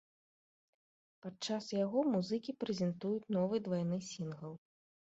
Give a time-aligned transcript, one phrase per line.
[1.27, 4.61] Падчас яго музыкі прэзентуюць новы двайны сінгл.